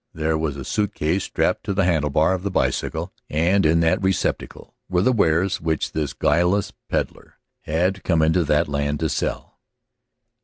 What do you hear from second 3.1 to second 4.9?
and in that receptacle